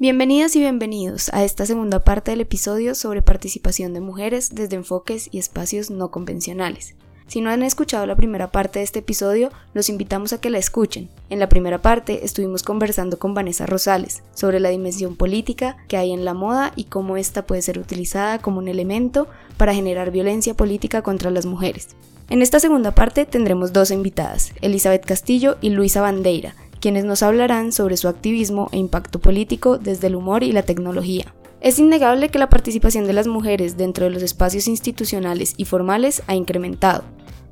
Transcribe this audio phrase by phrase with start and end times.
[0.00, 5.28] Bienvenidas y bienvenidos a esta segunda parte del episodio sobre participación de mujeres desde enfoques
[5.30, 6.96] y espacios no convencionales.
[7.28, 10.58] Si no han escuchado la primera parte de este episodio, los invitamos a que la
[10.58, 11.10] escuchen.
[11.30, 16.10] En la primera parte estuvimos conversando con Vanessa Rosales sobre la dimensión política que hay
[16.10, 20.54] en la moda y cómo esta puede ser utilizada como un elemento para generar violencia
[20.54, 21.94] política contra las mujeres.
[22.30, 27.72] En esta segunda parte tendremos dos invitadas, Elizabeth Castillo y Luisa Bandeira, quienes nos hablarán
[27.72, 31.34] sobre su activismo e impacto político desde el humor y la tecnología.
[31.62, 36.22] Es innegable que la participación de las mujeres dentro de los espacios institucionales y formales
[36.26, 37.04] ha incrementado.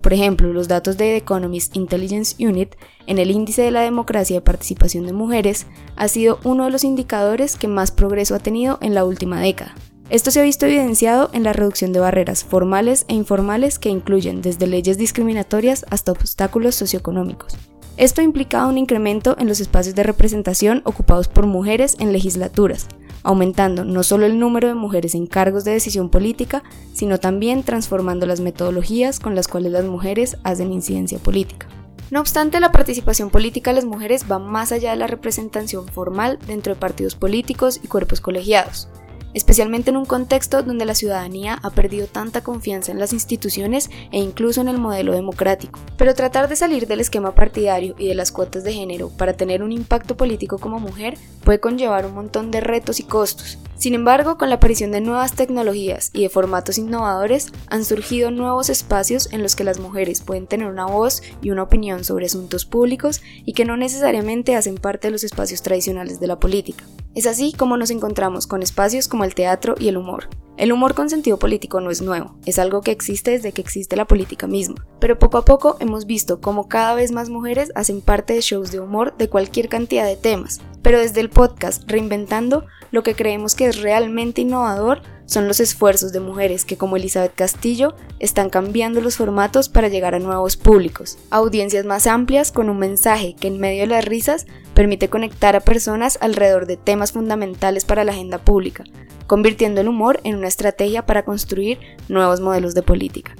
[0.02, 2.74] Por ejemplo, los datos de The Economist Intelligence Unit
[3.06, 6.84] en el índice de la democracia de participación de mujeres ha sido uno de los
[6.84, 9.74] indicadores que más progreso ha tenido en la última década.
[10.10, 14.42] Esto se ha visto evidenciado en la reducción de barreras formales e informales que incluyen
[14.42, 17.71] desde leyes discriminatorias hasta obstáculos socioeconómicos.
[17.98, 22.86] Esto ha implicado un incremento en los espacios de representación ocupados por mujeres en legislaturas,
[23.22, 26.62] aumentando no solo el número de mujeres en cargos de decisión política,
[26.94, 31.66] sino también transformando las metodologías con las cuales las mujeres hacen incidencia política.
[32.10, 36.38] No obstante, la participación política de las mujeres va más allá de la representación formal
[36.46, 38.88] dentro de partidos políticos y cuerpos colegiados
[39.34, 44.18] especialmente en un contexto donde la ciudadanía ha perdido tanta confianza en las instituciones e
[44.18, 45.80] incluso en el modelo democrático.
[45.96, 49.62] Pero tratar de salir del esquema partidario y de las cuotas de género para tener
[49.62, 53.58] un impacto político como mujer puede conllevar un montón de retos y costos.
[53.82, 58.70] Sin embargo, con la aparición de nuevas tecnologías y de formatos innovadores, han surgido nuevos
[58.70, 62.64] espacios en los que las mujeres pueden tener una voz y una opinión sobre asuntos
[62.64, 66.84] públicos y que no necesariamente hacen parte de los espacios tradicionales de la política.
[67.16, 70.28] Es así como nos encontramos con espacios como el teatro y el humor.
[70.58, 73.96] El humor con sentido político no es nuevo, es algo que existe desde que existe
[73.96, 78.00] la política misma, pero poco a poco hemos visto cómo cada vez más mujeres hacen
[78.00, 82.66] parte de shows de humor de cualquier cantidad de temas, pero desde el podcast Reinventando,
[82.92, 87.34] lo que creemos que es realmente innovador son los esfuerzos de mujeres que como Elizabeth
[87.34, 92.78] Castillo están cambiando los formatos para llegar a nuevos públicos, audiencias más amplias con un
[92.78, 97.86] mensaje que en medio de las risas permite conectar a personas alrededor de temas fundamentales
[97.86, 98.84] para la agenda pública,
[99.26, 101.78] convirtiendo el humor en una estrategia para construir
[102.08, 103.34] nuevos modelos de política.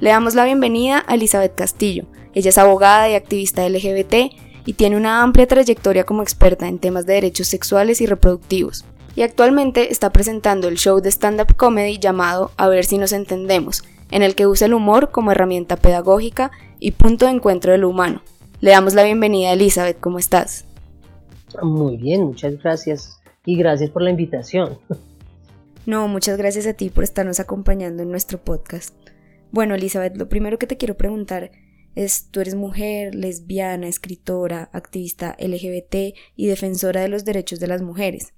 [0.00, 2.04] Le damos la bienvenida a Elizabeth Castillo.
[2.34, 4.34] Ella es abogada y activista LGBT
[4.64, 8.84] y tiene una amplia trayectoria como experta en temas de derechos sexuales y reproductivos.
[9.14, 13.84] Y actualmente está presentando el show de stand-up comedy llamado A ver si nos entendemos,
[14.10, 17.88] en el que usa el humor como herramienta pedagógica y punto de encuentro de lo
[17.88, 18.22] humano.
[18.60, 20.64] Le damos la bienvenida a Elizabeth, ¿cómo estás?
[21.60, 24.78] Muy bien, muchas gracias y gracias por la invitación.
[25.84, 28.94] No, muchas gracias a ti por estarnos acompañando en nuestro podcast.
[29.50, 31.50] Bueno, Elizabeth, lo primero que te quiero preguntar
[31.94, 37.82] es, tú eres mujer, lesbiana, escritora, activista LGBT y defensora de los derechos de las
[37.82, 38.34] mujeres.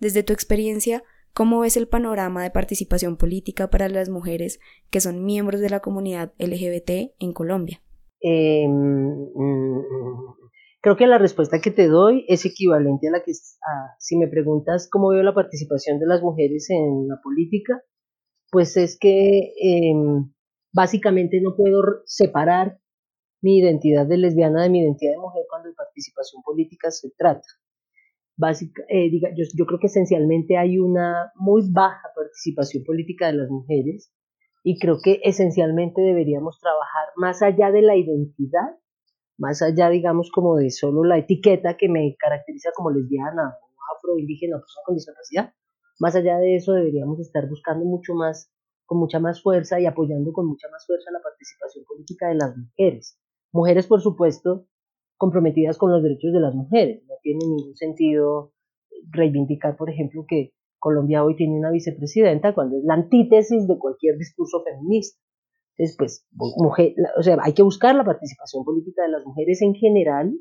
[0.00, 1.02] Desde tu experiencia,
[1.32, 4.60] ¿cómo ves el panorama de participación política para las mujeres
[4.90, 7.82] que son miembros de la comunidad LGBT en Colombia?
[8.20, 9.26] Em,
[10.80, 13.32] creo que la respuesta que te doy es equivalente a la que,
[13.98, 17.82] si me preguntas cómo veo la participación de las mujeres en la política,
[18.50, 20.32] pues es que em,
[20.72, 22.78] básicamente no puedo separar
[23.40, 27.46] mi identidad de lesbiana de mi identidad de mujer cuando de participación política se trata.
[28.36, 33.34] Básica, eh, diga, yo, yo creo que esencialmente hay una muy baja participación política de
[33.34, 34.12] las mujeres
[34.62, 38.76] y creo que esencialmente deberíamos trabajar más allá de la identidad,
[39.38, 44.18] más allá, digamos, como de solo la etiqueta que me caracteriza como lesbiana o afro,
[44.18, 45.52] indígena persona con discapacidad,
[46.00, 48.52] más allá de eso deberíamos estar buscando mucho más,
[48.86, 52.56] con mucha más fuerza y apoyando con mucha más fuerza la participación política de las
[52.56, 53.18] mujeres.
[53.52, 54.66] Mujeres, por supuesto,
[55.16, 57.02] comprometidas con los derechos de las mujeres.
[57.06, 58.52] No tiene ningún sentido
[59.10, 64.16] reivindicar, por ejemplo, que Colombia hoy tiene una vicepresidenta cuando es la antítesis de cualquier
[64.16, 65.20] discurso feminista.
[65.76, 69.74] Entonces, pues, mujer, o sea, hay que buscar la participación política de las mujeres en
[69.74, 70.32] general,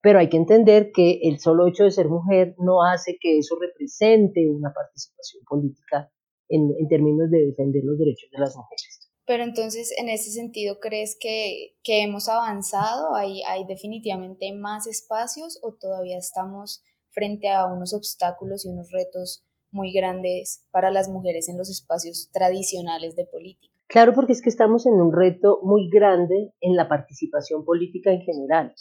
[0.00, 3.56] pero hay que entender que el solo hecho de ser mujer no hace que eso
[3.60, 6.10] represente una participación política
[6.48, 8.91] en, en términos de defender los derechos de las mujeres.
[9.26, 13.14] Pero entonces, en ese sentido, ¿crees que, que hemos avanzado?
[13.14, 19.44] ¿Hay, ¿Hay definitivamente más espacios o todavía estamos frente a unos obstáculos y unos retos
[19.70, 23.72] muy grandes para las mujeres en los espacios tradicionales de política?
[23.86, 28.22] Claro, porque es que estamos en un reto muy grande en la participación política en
[28.22, 28.74] general.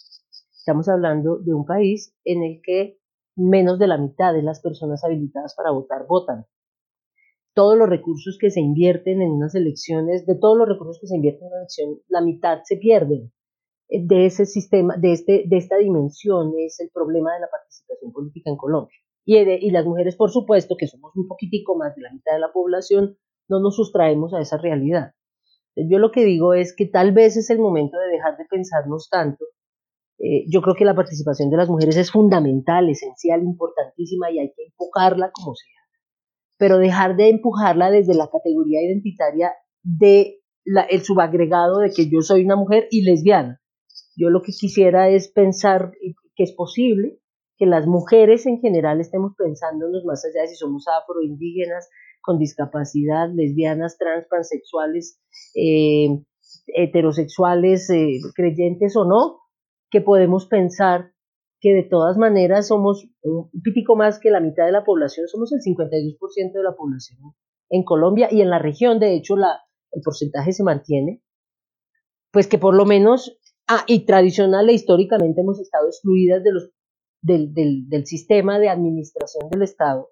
[0.58, 3.00] Estamos hablando de un país en el que
[3.36, 6.46] menos de la mitad de las personas habilitadas para votar votan
[7.54, 11.16] todos los recursos que se invierten en unas elecciones, de todos los recursos que se
[11.16, 13.32] invierten en una elección, la mitad se pierden.
[13.90, 18.12] Eh, de ese sistema, de, este, de esta dimensión es el problema de la participación
[18.12, 18.96] política en Colombia.
[19.26, 22.40] Y, y las mujeres, por supuesto, que somos un poquitico más de la mitad de
[22.40, 23.18] la población,
[23.50, 25.12] no nos sustraemos a esa realidad.
[25.76, 29.10] Yo lo que digo es que tal vez es el momento de dejar de pensarnos
[29.10, 29.46] tanto.
[30.20, 34.54] Eh, yo creo que la participación de las mujeres es fundamental, esencial, importantísima y hay
[34.54, 35.81] que empujarla como sea.
[36.62, 42.46] Pero dejar de empujarla desde la categoría identitaria de el subagregado de que yo soy
[42.46, 43.60] una mujer y lesbiana.
[44.16, 45.92] Yo lo que quisiera es pensar
[46.36, 47.18] que es posible
[47.58, 51.90] que las mujeres en general estemos pensándonos más allá de si somos afroindígenas,
[52.22, 55.20] con discapacidad, lesbianas, trans, pansexuales,
[55.56, 56.10] eh,
[56.68, 59.40] heterosexuales, eh, creyentes o no,
[59.90, 61.11] que podemos pensar
[61.62, 65.54] que de todas maneras somos un pítico más que la mitad de la población, somos
[65.54, 67.20] el 52% de la población
[67.70, 71.22] en Colombia y en la región, de hecho, el porcentaje se mantiene,
[72.32, 73.38] pues que por lo menos,
[73.68, 79.62] ah, y tradicional e históricamente hemos estado excluidas del, del, del sistema de administración del
[79.62, 80.10] Estado,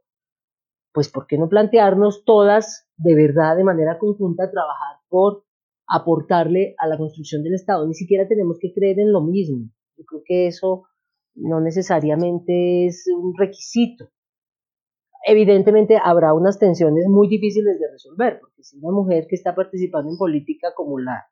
[0.93, 5.45] pues ¿por qué no plantearnos todas de verdad de manera conjunta trabajar por
[5.87, 7.87] aportarle a la construcción del Estado?
[7.87, 9.69] Ni siquiera tenemos que creer en lo mismo.
[9.97, 10.85] Yo creo que eso
[11.35, 14.09] no necesariamente es un requisito.
[15.25, 20.11] Evidentemente habrá unas tensiones muy difíciles de resolver, porque si una mujer que está participando
[20.11, 21.27] en política como la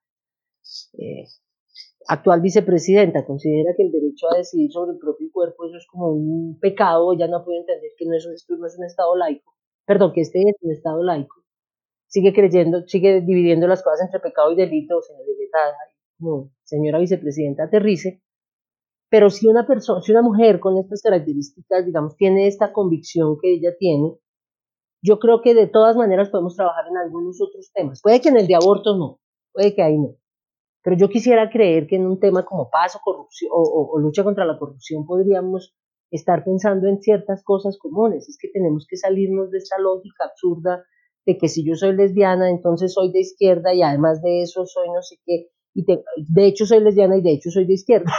[1.00, 1.26] eh,
[2.08, 6.10] actual vicepresidenta considera que el derecho a decidir sobre el propio cuerpo eso es como
[6.12, 9.56] un pecado, ya no puede entender que no es, un, no es un Estado laico,
[9.86, 11.44] perdón, que este es un Estado laico,
[12.08, 15.26] sigue creyendo, sigue dividiendo las cosas entre pecado y delito, señora,
[16.20, 18.22] no, señora vicepresidenta, aterrice,
[19.10, 23.54] pero si una persona, si una mujer con estas características, digamos, tiene esta convicción que
[23.54, 24.18] ella tiene,
[25.02, 28.02] yo creo que de todas maneras podemos trabajar en algunos otros temas.
[28.02, 29.20] Puede que en el de aborto no,
[29.54, 30.16] puede que ahí no,
[30.84, 34.46] pero yo quisiera creer que en un tema como paz o, corrupción, o, lucha contra
[34.46, 35.76] la corrupción podríamos
[36.12, 38.30] estar pensando en ciertas cosas comunes.
[38.30, 40.86] Es que tenemos que salirnos de esta lógica absurda
[41.26, 44.88] de que si yo soy lesbiana, entonces soy de izquierda y además de eso soy
[44.88, 45.50] no sé qué.
[45.74, 48.14] Y de hecho soy lesbiana y de hecho soy de izquierda.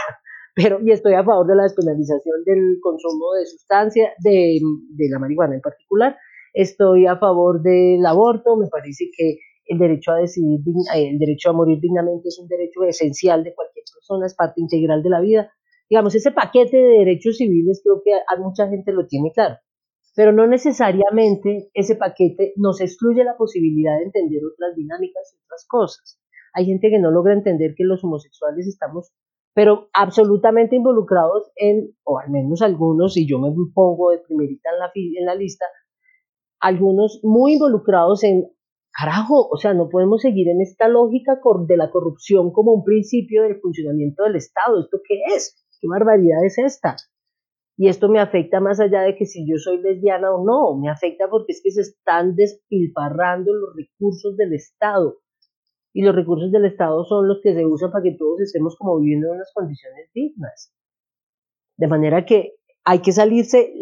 [0.61, 4.59] Pero, y estoy a favor de la despenalización del consumo de sustancia, de,
[4.89, 6.17] de la marihuana en particular.
[6.53, 8.57] Estoy a favor del aborto.
[8.57, 9.37] Me parece que
[9.69, 10.59] el derecho a decidir,
[10.95, 14.59] eh, el derecho a morir dignamente es un derecho esencial de cualquier persona, es parte
[14.59, 15.53] integral de la vida.
[15.87, 19.57] Digamos, ese paquete de derechos civiles creo que a, mucha gente lo tiene claro,
[20.15, 25.65] pero no necesariamente ese paquete nos excluye la posibilidad de entender otras dinámicas y otras
[25.67, 26.19] cosas.
[26.53, 29.13] Hay gente que no logra entender que los homosexuales estamos,
[29.59, 34.79] pero absolutamente involucrados en, o al menos algunos, y yo me pongo de primerita en
[34.79, 35.65] la, en la lista,
[36.61, 38.45] algunos muy involucrados en
[38.89, 43.43] carajo, o sea, no podemos seguir en esta lógica de la corrupción como un principio
[43.43, 44.79] del funcionamiento del Estado.
[44.79, 45.61] ¿Esto qué es?
[45.81, 46.95] ¿Qué barbaridad es esta?
[47.75, 50.89] Y esto me afecta más allá de que si yo soy lesbiana o no, me
[50.89, 55.17] afecta porque es que se están despilfarrando los recursos del Estado.
[55.93, 58.99] Y los recursos del Estado son los que se usan para que todos estemos como
[58.99, 60.73] viviendo en unas condiciones dignas.
[61.77, 62.53] De manera que
[62.83, 63.73] hay que salirse,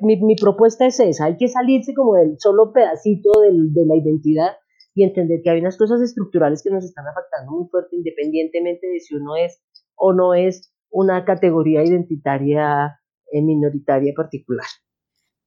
[0.00, 4.56] mi, propuesta es esa, hay que salirse como del solo pedacito de la identidad
[4.94, 9.00] y entender que hay unas cosas estructurales que nos están afectando muy fuerte independientemente de
[9.00, 9.62] si uno es
[9.94, 13.00] o no es una categoría identitaria
[13.32, 14.66] eh, minoritaria particular.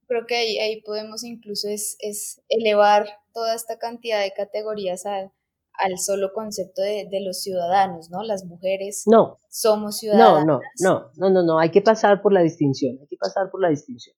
[0.08, 5.32] Creo que ahí, ahí podemos incluso es, es elevar toda esta cantidad de categorías a,
[5.80, 8.24] al solo concepto de, los ciudadanos, ¿no?
[8.24, 10.46] Las mujeres no, somos ciudadanas.
[10.46, 13.62] No, no, no, no, no, hay que pasar por la distinción, hay que pasar por
[13.62, 14.16] la distinción.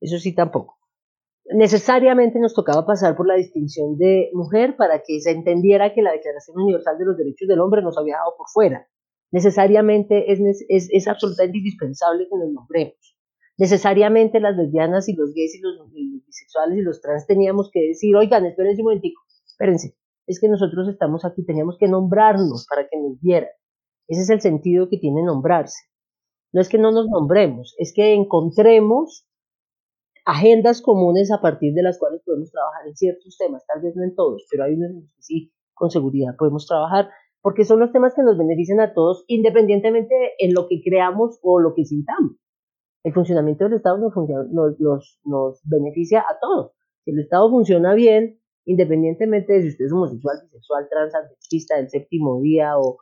[0.00, 0.78] Eso sí tampoco.
[1.46, 6.12] Necesariamente nos tocaba pasar por la distinción de mujer para que se entendiera que la
[6.12, 8.88] Declaración Universal de los Derechos del Hombre nos había dado por fuera.
[9.30, 13.14] Necesariamente es, es, es absolutamente indispensable que nos nombremos.
[13.56, 17.70] Necesariamente las lesbianas y los gays y los, y los bisexuales y los trans teníamos
[17.72, 19.96] que decir, oigan, espérense un momentico, espérense,
[20.26, 23.50] es que nosotros estamos aquí, teníamos que nombrarnos para que nos vieran.
[24.08, 25.84] Ese es el sentido que tiene nombrarse.
[26.52, 29.26] No es que no nos nombremos, es que encontremos
[30.24, 34.04] agendas comunes a partir de las cuales podemos trabajar en ciertos temas, tal vez no
[34.04, 37.10] en todos, pero hay unos que sí, con seguridad podemos trabajar,
[37.42, 41.60] porque son los temas que nos benefician a todos, independientemente en lo que creamos o
[41.60, 42.36] lo que sintamos.
[43.02, 46.72] El funcionamiento del Estado nos, nos beneficia a todos.
[47.04, 51.12] Si el Estado funciona bien, independientemente de si usted es homosexual, bisexual, trans,
[51.68, 52.98] del séptimo día o,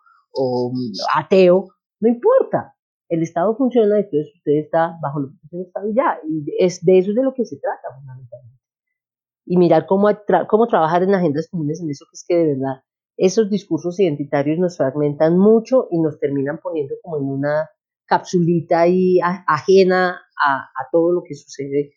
[0.72, 1.68] mm, ateo,
[2.00, 2.74] no importa.
[3.08, 6.18] El Estado funciona, entonces usted está bajo lo que el Estado y ya.
[6.26, 8.58] Y es, de eso es de lo que se trata fundamentalmente.
[9.44, 10.08] Y mirar cómo,
[10.48, 12.82] cómo trabajar en agendas comunes en eso que es que de verdad
[13.16, 17.70] esos discursos identitarios nos fragmentan mucho y nos terminan poniendo como en una
[18.06, 21.92] capsulita ahí ajena a, a todo lo que sucede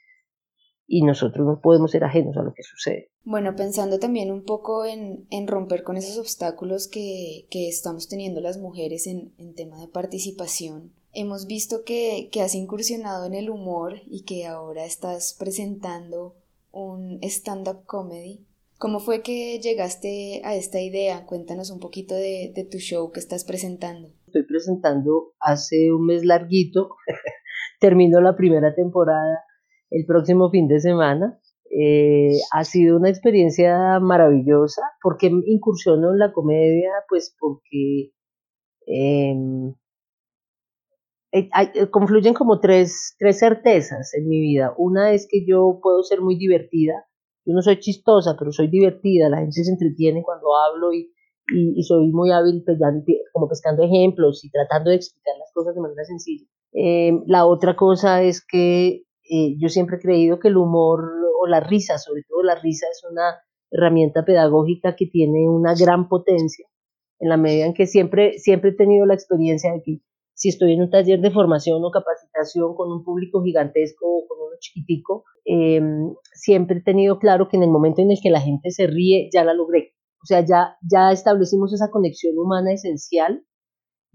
[0.87, 3.09] y nosotros no podemos ser ajenos a lo que sucede.
[3.23, 9.07] Bueno, pensando también un poco en, romper con esos obstáculos que, estamos teniendo las mujeres
[9.07, 14.45] en, tema de participación, hemos visto que, que has incursionado en el humor y que
[14.45, 16.35] ahora estás presentando
[16.71, 18.45] un stand-up comedy.
[18.77, 21.25] ¿Cómo fue que llegaste a esta idea?
[21.25, 24.09] Cuéntanos un poquito de, de tu show que estás presentando.
[24.27, 26.89] Estoy presentando hace un mes larguito,
[27.79, 29.44] terminó la primera temporada
[29.89, 31.39] el próximo fin de semana.
[31.69, 38.11] Eh, ha sido una experiencia maravillosa porque incursiono en la comedia, pues porque
[38.85, 39.73] em,
[41.33, 44.73] eh, eh, confluyen como tres, tres certezas en mi vida.
[44.77, 46.93] Una es que yo puedo ser muy divertida,
[47.45, 51.11] yo no soy chistosa, pero soy divertida, la gente se entretiene cuando hablo y,
[51.53, 52.63] y, soy muy hábil
[53.33, 56.47] como pescando ejemplos y tratando de explicar las cosas de manera sencilla.
[56.71, 61.01] Em, la otra cosa es que eh, yo siempre he creído que el humor
[61.39, 63.35] o la risa, sobre todo la risa, es una
[63.71, 66.67] herramienta pedagógica que tiene una gran potencia
[67.19, 69.99] en la medida en que siempre, siempre he tenido la experiencia de que
[70.33, 74.37] si estoy en un taller de formación o capacitación con un público gigantesco o con
[74.39, 78.41] uno chiquitico, em, siempre he tenido claro que en el momento en el que la
[78.41, 79.93] gente se ríe, ya la logré.
[80.21, 83.45] O sea, ya, ya establecimos esa conexión humana esencial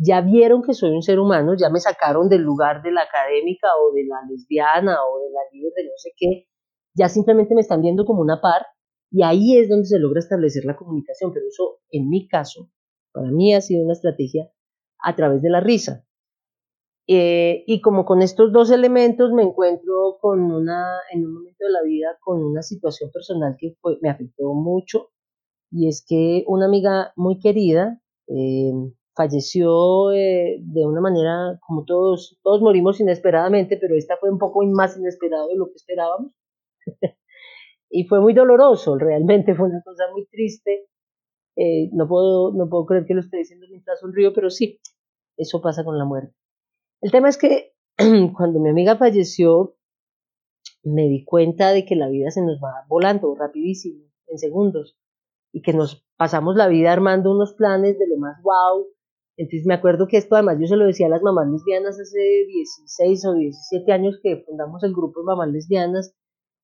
[0.03, 3.69] ya vieron que soy un ser humano, ya me sacaron del lugar de la académica
[3.85, 6.47] o de la lesbiana o de la líder de no sé qué,
[6.95, 8.67] ya simplemente me están viendo como una par
[9.11, 12.71] y ahí es donde se logra establecer la comunicación, pero eso en mi caso,
[13.13, 14.51] para mí ha sido una estrategia
[15.03, 16.07] a través de la risa.
[17.07, 21.73] Eh, y como con estos dos elementos me encuentro con una, en un momento de
[21.73, 25.09] la vida con una situación personal que me afectó mucho
[25.73, 28.73] y es que una amiga muy querida, eh,
[29.15, 34.65] falleció eh, de una manera, como todos, todos morimos inesperadamente, pero esta fue un poco
[34.67, 36.33] más inesperado de lo que esperábamos.
[37.91, 40.87] y fue muy doloroso, realmente fue una cosa muy triste.
[41.57, 44.81] Eh, no, puedo, no puedo creer que lo esté diciendo mientras sonrío, pero sí,
[45.37, 46.35] eso pasa con la muerte.
[47.01, 47.73] El tema es que
[48.37, 49.77] cuando mi amiga falleció,
[50.83, 54.97] me di cuenta de que la vida se nos va volando rapidísimo, en segundos,
[55.53, 58.87] y que nos pasamos la vida armando unos planes de lo más wow,
[59.41, 62.45] entonces me acuerdo que esto además yo se lo decía a las mamás lesbianas hace
[62.47, 66.15] 16 o 17 años que fundamos el grupo de mamás lesbianas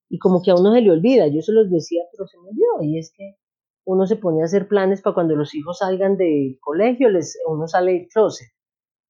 [0.09, 2.49] y como que a uno se le olvida, yo se los decía, pero se me
[2.49, 3.33] olvidó y es que
[3.83, 7.67] uno se pone a hacer planes para cuando los hijos salgan del colegio, les, uno
[7.67, 8.47] sale del closet.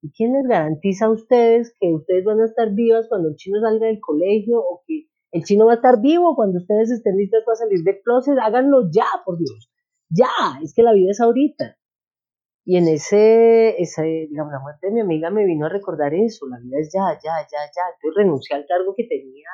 [0.01, 3.59] ¿Y quién les garantiza a ustedes que ustedes van a estar vivas cuando el chino
[3.59, 7.43] salga del colegio o que el chino va a estar vivo cuando ustedes estén listas
[7.45, 8.37] para salir del closet?
[8.41, 9.69] Háganlo ya, por Dios.
[10.09, 10.29] Ya,
[10.63, 11.76] es que la vida es ahorita.
[12.69, 16.47] Y en ese, ese, digamos, la muerte de mi amiga me vino a recordar eso,
[16.47, 17.81] la vida es ya, ya, ya, ya.
[17.95, 19.47] Entonces renuncié al cargo que tenía,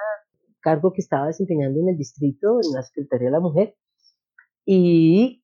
[0.60, 3.76] cargo que estaba desempeñando en el distrito, en la Secretaría de la Mujer,
[4.66, 5.44] y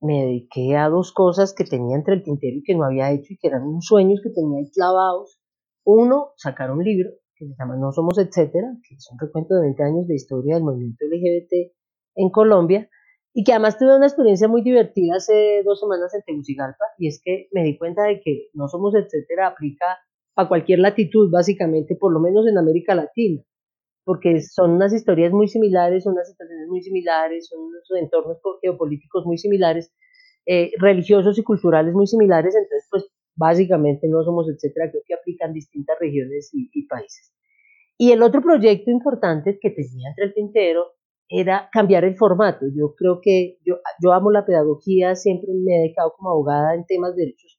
[0.00, 3.34] me dediqué a dos cosas que tenía entre el tintero y que no había hecho
[3.34, 5.40] y que eran unos sueños que tenía ahí clavados.
[5.84, 9.60] Uno, sacar un libro que se llama No Somos Etcétera, que es un recuento de
[9.60, 11.72] 20 años de historia del movimiento LGBT
[12.16, 12.90] en Colombia,
[13.38, 17.20] y que además tuve una experiencia muy divertida hace dos semanas en Tegucigalpa y es
[17.22, 19.98] que me di cuenta de que no somos etcétera aplica
[20.36, 23.42] a cualquier latitud básicamente, por lo menos en América Latina,
[24.04, 29.26] porque son unas historias muy similares, son unas situaciones muy similares, son unos entornos geopolíticos
[29.26, 29.92] muy similares,
[30.46, 35.52] eh, religiosos y culturales muy similares, entonces pues básicamente no somos etcétera, creo que aplican
[35.52, 37.34] distintas regiones y, y países.
[37.98, 40.96] Y el otro proyecto importante que tenía entre el tintero
[41.28, 42.66] era cambiar el formato.
[42.74, 46.84] Yo creo que yo, yo amo la pedagogía, siempre me he dedicado como abogada en
[46.86, 47.58] temas de derechos,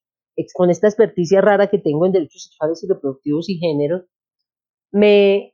[0.54, 4.06] con esta experticia rara que tengo en derechos sexuales y reproductivos y género,
[4.92, 5.54] me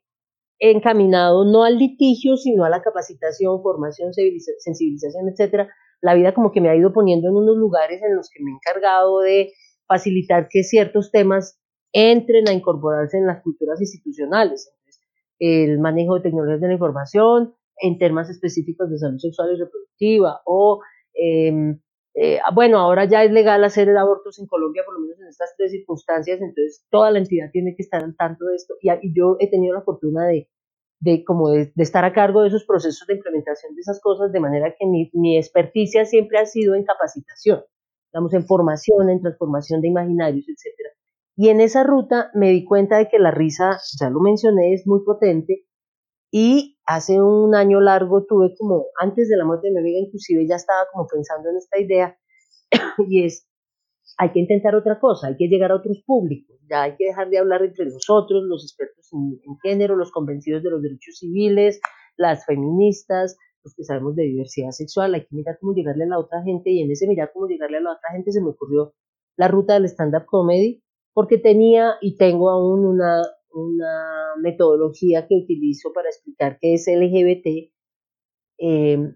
[0.59, 5.69] he encaminado no al litigio, sino a la capacitación, formación, sensibilización, etcétera.
[6.01, 8.51] La vida como que me ha ido poniendo en unos lugares en los que me
[8.51, 9.51] he encargado de
[9.87, 11.59] facilitar que ciertos temas
[11.93, 14.71] entren a incorporarse en las culturas institucionales.
[15.39, 20.41] el manejo de tecnologías de la información, en temas específicos de salud sexual y reproductiva
[20.45, 20.81] o
[21.13, 21.79] em,
[22.15, 25.55] eh, bueno, ahora ya es legal hacer abortos en Colombia, por lo menos en estas
[25.57, 29.37] tres circunstancias, entonces toda la entidad tiene que estar al tanto de esto y, yo
[29.39, 30.47] he tenido la fortuna de,
[30.99, 34.39] de como de, estar a cargo de esos procesos de implementación de esas cosas, de
[34.39, 37.63] manera que mi, mi experticia siempre ha sido en capacitación,
[38.05, 40.89] estamos en formación, en transformación de imaginarios, etcétera.
[41.35, 44.85] Y en esa ruta me di cuenta de que la risa, ya lo mencioné, es
[44.85, 45.65] muy potente
[46.31, 50.47] y hace un año largo tuve como, antes de la muerte de mi amiga, inclusive
[50.47, 52.17] ya estaba como pensando en esta idea,
[53.09, 53.47] y es,
[54.17, 57.29] hay que intentar otra cosa, hay que llegar a otros públicos, ya hay que dejar
[57.29, 61.79] de hablar entre nosotros, los expertos en, género, los convencidos de los derechos civiles,
[62.17, 66.19] las feministas, los que sabemos de diversidad sexual, hay que mirar cómo llegarle a la
[66.19, 68.93] otra gente y en ese mirar cómo llegarle a la otra gente se me ocurrió
[69.37, 73.21] la ruta del stand-up comedy porque tenía y tengo aún una,
[73.53, 77.71] una metodología que utilizo para explicar qué es LGBT,
[78.59, 79.13] eh,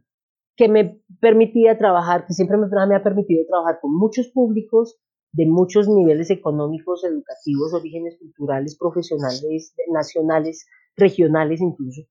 [0.55, 4.99] que me permitía trabajar, que siempre me, me ha permitido trabajar con muchos públicos
[5.31, 10.65] de muchos niveles económicos, educativos, orígenes culturales, profesionales, nacionales,
[10.95, 12.01] regionales incluso,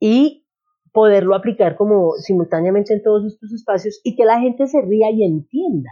[0.00, 0.44] y
[0.92, 5.24] poderlo aplicar como simultáneamente en todos estos espacios y que la gente se ría y
[5.24, 5.90] entienda.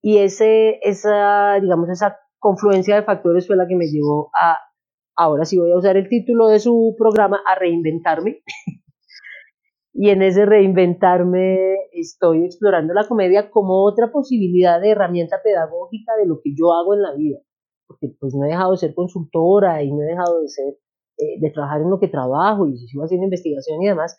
[0.00, 4.56] Y ese, esa, digamos, esa confluencia de factores fue la que me llevó a,
[5.16, 8.42] ahora sí voy a usar el título de su programa, a reinventarme.
[9.92, 16.26] y en ese reinventarme estoy explorando la comedia como otra posibilidad de herramienta pedagógica de
[16.26, 17.38] lo que yo hago en la vida.
[17.86, 20.78] Porque pues no he dejado de ser consultora y no he dejado de ser,
[21.18, 24.16] eh, de trabajar en lo que trabajo y sigo haciendo investigación y demás,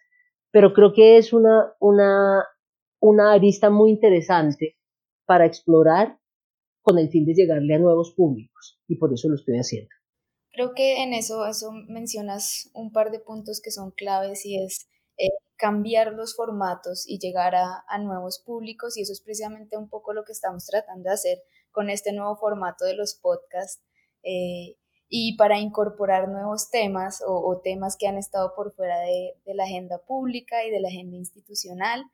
[0.51, 2.43] pero creo que es una, una,
[2.99, 4.75] una arista muy interesante
[5.25, 6.18] para explorar
[6.81, 9.89] con el fin de llegarle a nuevos públicos y por eso lo estoy haciendo.
[10.51, 14.89] Creo que en eso, eso mencionas un par de puntos que son claves y es
[15.17, 20.13] eh, cambiar los formatos y llegar a, nuevos públicos y eso es precisamente un poco
[20.13, 21.37] lo que estamos tratando de hacer
[21.71, 23.83] con este nuevo formato de los podcasts
[24.23, 24.77] eh,
[25.09, 29.97] y para incorporar nuevos temas o, temas que han estado por fuera de, la agenda
[29.99, 32.05] pública y de la agenda institucional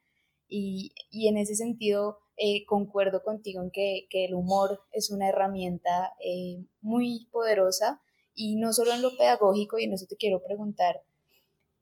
[0.48, 6.13] y, y en ese sentido eh, concuerdo contigo en que, el humor es una herramienta
[6.20, 8.01] eh, muy poderosa
[8.34, 11.01] y no solo en lo pedagógico, y en eso te quiero preguntar,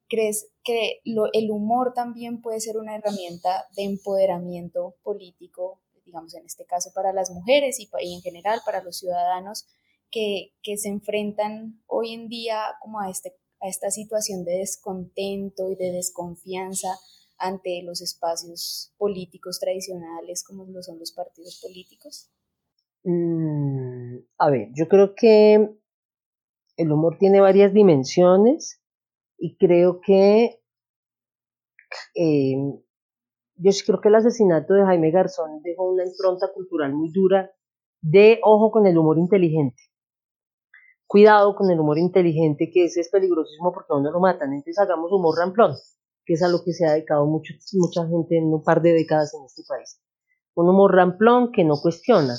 [0.07, 6.65] ¿crees que el humor también puede ser una herramienta de empoderamiento político, digamos en este
[6.65, 9.65] caso para las mujeres y, y en general para los ciudadanos
[10.11, 15.71] que, que, se enfrentan hoy en día como a, este, a esta situación de descontento
[15.71, 16.99] y de desconfianza
[17.43, 22.31] ante los espacios políticos tradicionales como lo son los partidos políticos?
[23.03, 25.75] Mm, a ver, yo creo que
[26.77, 28.81] el humor tiene varias dimensiones
[29.37, 30.61] y creo que
[32.15, 32.55] eh,
[33.55, 37.51] yo creo que el asesinato de Jaime Garzón dejó una impronta cultural muy dura
[38.01, 39.81] de ojo con el humor inteligente.
[41.05, 44.53] Cuidado con el humor inteligente, que ese es peligrosísimo porque a uno lo matan.
[44.53, 45.75] Entonces hagamos humor ramplón
[46.25, 48.93] que es a lo que se ha dedicado mucho, mucha gente en un par de
[48.93, 49.99] décadas en este país.
[50.55, 52.35] Un humor ramplón que no cuestiona,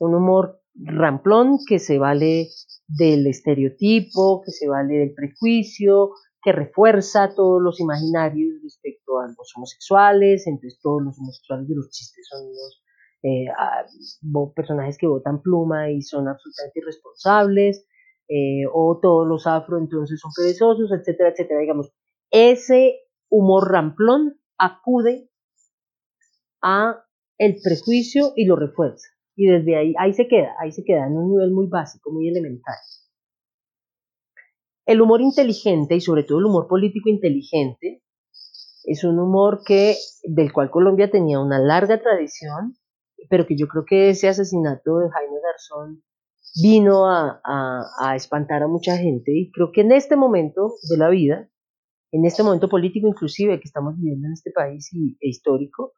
[0.00, 2.48] un humor ramplón que se vale
[2.86, 9.52] del estereotipo, que se vale del prejuicio, que refuerza todos los imaginarios respecto a los
[9.56, 12.82] homosexuales, entonces todos los homosexuales de los chistes son los
[13.22, 13.46] eh,
[14.54, 17.86] personajes que votan pluma y son absolutamente irresponsables,
[18.28, 21.92] eh, o todos los afro entonces son perezosos, etcétera, etcétera, digamos,
[22.30, 25.30] ese humor ramplón acude
[26.62, 27.04] a
[27.38, 29.08] el prejuicio y lo refuerza.
[29.36, 32.28] Y desde ahí, ahí se queda, ahí se queda en un nivel muy básico, muy
[32.28, 32.74] elemental.
[34.84, 38.02] El humor inteligente y sobre todo el humor político inteligente
[38.84, 42.76] es un humor que, del cual Colombia tenía una larga tradición,
[43.28, 46.02] pero que yo creo que ese asesinato de Jaime Garzón
[46.60, 47.40] vino a,
[48.00, 51.48] a espantar a mucha gente y creo que en este momento de la vida
[52.12, 55.94] en este momento político inclusive que estamos viviendo en este país y, e histórico,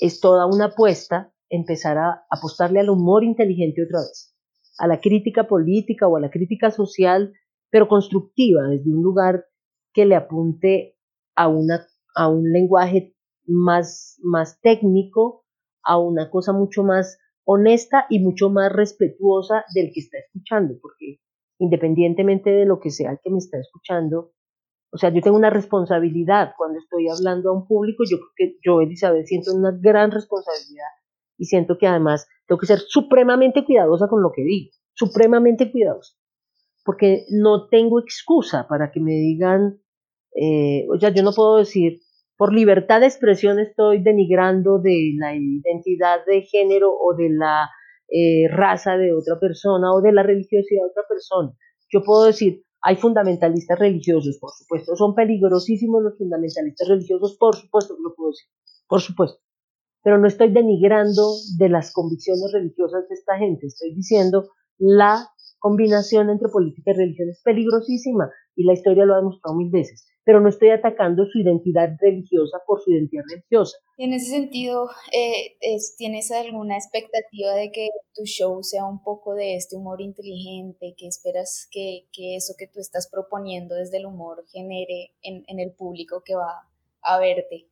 [0.00, 4.34] es toda una apuesta empezar a apostarle al humor inteligente otra vez,
[4.78, 7.32] a la crítica política o a la crítica social,
[7.70, 9.46] pero constructiva, desde un lugar
[9.92, 10.96] que le apunte
[11.34, 13.14] a, una, a un lenguaje
[13.46, 15.44] más, más técnico,
[15.82, 21.20] a una cosa mucho más honesta y mucho más respetuosa del que está escuchando, porque
[21.58, 24.32] independientemente de lo que sea el que me está escuchando,
[24.90, 28.04] o sea, yo tengo una responsabilidad cuando estoy hablando a un público.
[28.08, 30.88] Yo creo que yo, Elizabeth, siento una gran responsabilidad
[31.36, 36.14] y siento que además tengo que ser supremamente cuidadosa con lo que digo, supremamente cuidadosa,
[36.84, 39.80] porque no tengo excusa para que me digan,
[40.34, 42.00] eh, o sea, yo no puedo decir,
[42.36, 47.68] por libertad de expresión estoy denigrando de la identidad de género o de la
[48.08, 51.52] eh, raza de otra persona o de la religiosidad de otra persona.
[51.90, 54.96] Yo puedo decir, hay fundamentalistas religiosos, por supuesto.
[54.96, 58.48] Son peligrosísimos los fundamentalistas religiosos, por supuesto lo puedo decir,
[58.88, 59.42] por supuesto.
[60.02, 63.66] Pero no estoy denigrando de las convicciones religiosas de esta gente.
[63.66, 64.48] Estoy diciendo
[64.78, 69.70] la combinación entre política y religión es peligrosísima y la historia lo ha demostrado mil
[69.70, 73.78] veces pero no estoy atacando su identidad religiosa por su identidad religiosa.
[73.96, 75.56] En ese sentido, eh,
[75.96, 81.06] ¿tienes alguna expectativa de que tu show sea un poco de este humor inteligente, que
[81.06, 85.72] esperas que, que eso que tú estás proponiendo desde el humor genere en, en el
[85.72, 86.68] público que va
[87.00, 87.70] a verte?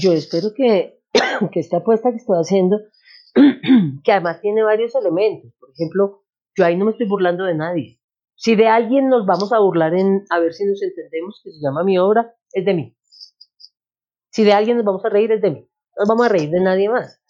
[0.00, 1.00] Yo espero que,
[1.52, 2.78] que esta apuesta que estoy haciendo,
[4.04, 6.22] que además tiene varios elementos, por ejemplo,
[6.54, 7.98] yo ahí no me estoy burlando de nadie.
[8.42, 11.60] Si de alguien nos vamos a burlar en a ver si nos entendemos, que se
[11.62, 12.96] llama mi obra, es de mí.
[14.32, 15.70] Si de alguien nos vamos a reír, es de mí.
[15.96, 17.22] No vamos a reír de nadie más.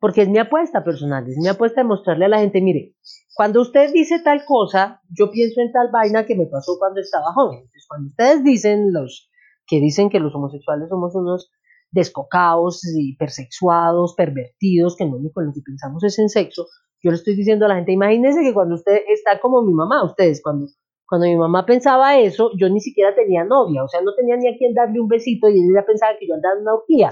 [0.00, 2.94] Porque es mi apuesta personal, es mi apuesta de mostrarle a la gente, mire,
[3.34, 7.34] cuando usted dice tal cosa, yo pienso en tal vaina que me pasó cuando estaba
[7.34, 7.58] joven.
[7.58, 9.30] Entonces, cuando ustedes dicen los
[9.66, 11.50] que dicen que los homosexuales somos unos
[11.90, 16.64] descocados, hipersexuados, pervertidos, que no único lo que pensamos es en sexo,
[17.04, 20.02] yo le estoy diciendo a la gente, imagínense que cuando usted está como mi mamá,
[20.04, 20.66] ustedes, cuando,
[21.06, 24.48] cuando mi mamá pensaba eso, yo ni siquiera tenía novia, o sea, no tenía ni
[24.48, 27.10] a quien darle un besito y ella pensaba que yo andaba en una orgía.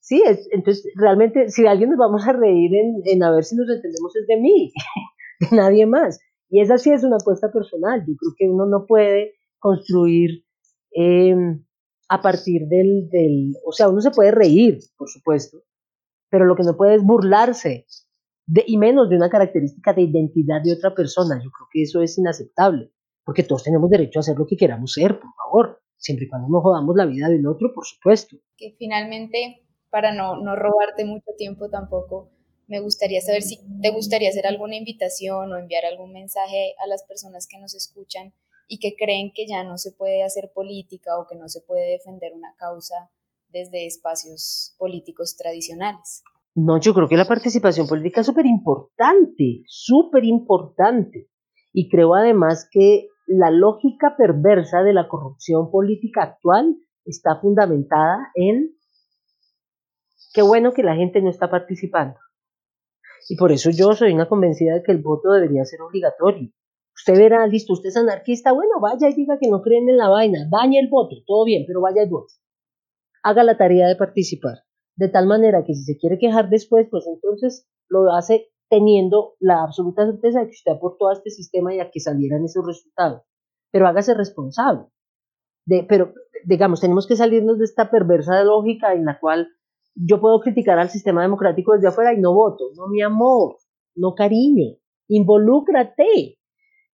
[0.00, 3.56] Sí, es, entonces realmente si alguien nos vamos a reír en, en a ver si
[3.56, 4.72] nos entendemos es de mí,
[5.50, 6.18] de nadie más.
[6.48, 8.00] Y esa sí es una apuesta personal.
[8.08, 10.46] Yo creo que uno no puede construir
[10.92, 11.62] em,
[12.08, 15.58] a partir del, del, o sea, uno se puede reír, por supuesto,
[16.30, 17.84] pero lo que no puede es burlarse
[18.66, 21.36] y menos de una característica de identidad de otra persona.
[21.42, 22.90] Yo creo que eso es inaceptable,
[23.24, 26.48] porque todos tenemos derecho a hacer lo que queramos ser, por favor, siempre y cuando
[26.48, 28.36] no jodamos la vida del otro, por supuesto.
[28.56, 32.30] Que finalmente, para no, no robarte mucho tiempo tampoco,
[32.66, 37.02] me gustaría saber si te gustaría hacer alguna invitación o enviar algún mensaje a las
[37.04, 38.34] personas que nos escuchan
[38.68, 41.92] y que creen que ya no se puede hacer política o que no se puede
[41.92, 43.10] defender una causa
[43.48, 46.22] desde espacios políticos tradicionales.
[46.60, 51.28] No, yo creo que la participación política es súper importante, súper importante.
[51.72, 58.74] Y creo además que la lógica perversa de la corrupción política actual está fundamentada en
[60.34, 62.18] qué bueno que la gente no está participando.
[63.28, 66.50] Y por eso yo soy una convencida de que el voto debería ser obligatorio.
[66.92, 70.08] Usted verá, listo, usted es anarquista, bueno, vaya y diga que no creen en la
[70.08, 72.34] vaina, dañe el voto, todo bien, pero vaya y voto.
[73.22, 74.67] Haga la tarea de participar
[74.98, 79.62] de tal manera que si se quiere quejar después, pues entonces lo hace teniendo la
[79.62, 83.22] absoluta certeza de que usted aportó a este sistema y a que salieran esos resultados.
[83.70, 84.86] Pero hágase responsable.
[85.66, 89.48] De, pero, digamos, tenemos que salirnos de esta perversa lógica en la cual
[89.94, 92.70] yo puedo criticar al sistema democrático desde afuera y no voto.
[92.76, 93.56] No, mi amor,
[93.94, 96.38] no cariño, involúcrate.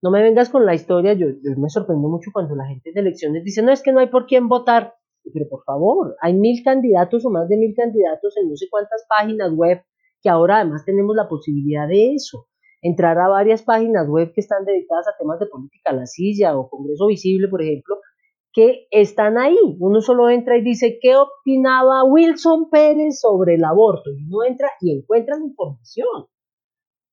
[0.03, 3.01] No me vengas con la historia, yo, yo me sorprendo mucho cuando la gente de
[3.01, 4.95] elecciones dice, no, es que no hay por quién votar.
[5.33, 9.07] Pero por favor, hay mil candidatos o más de mil candidatos en no sé cuántas
[9.09, 9.83] páginas web
[10.23, 12.47] que ahora además tenemos la posibilidad de eso.
[12.83, 16.69] Entrar a varias páginas web que están dedicadas a temas de política, la silla o
[16.69, 17.97] Congreso Visible, por ejemplo,
[18.53, 19.59] que están ahí.
[19.81, 24.11] Uno solo entra y dice, ¿qué opinaba Wilson Pérez sobre el aborto?
[24.11, 26.29] Y uno entra y encuentra la información.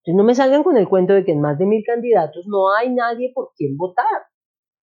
[0.03, 2.73] Entonces no me salgan con el cuento de que en más de mil candidatos no
[2.73, 4.05] hay nadie por quien votar.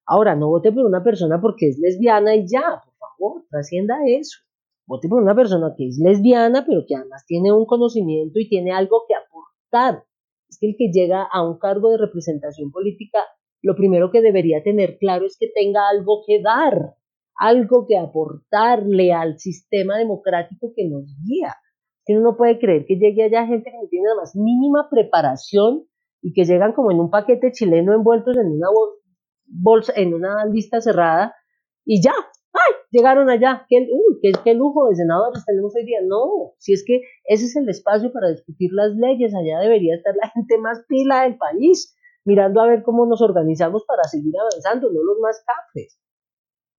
[0.06, 2.82] Ahora, no vote por una persona porque es lesbiana y ya,
[3.18, 4.38] favor, trascienda eso.
[4.86, 8.72] Vote por una persona que es lesbiana, pero que además tiene un conocimiento y tiene
[8.72, 10.04] algo que aportar.
[10.48, 13.18] Es que el que llega a un cargo de representación política,
[13.60, 16.94] lo primero que debería tener claro es que tenga algo que dar,
[17.36, 21.54] algo que aportarle al sistema democrático que nos guía.
[22.06, 24.88] Que uno no puede creer que llegue allá gente que no tiene la más mínima
[24.90, 25.84] preparación
[26.22, 28.68] y que llegan como en un paquete chileno envueltos en una
[29.44, 31.34] bolsa, en una lista cerrada
[31.84, 32.14] y ya.
[32.90, 35.98] Llegaron allá, qué, uy, qué, qué lujo de senadores tenemos hoy día.
[36.06, 40.14] No, si es que ese es el espacio para discutir las leyes, allá debería estar
[40.16, 44.90] la gente más pila del país, mirando a ver cómo nos organizamos para seguir avanzando,
[44.90, 46.00] no los más cafres.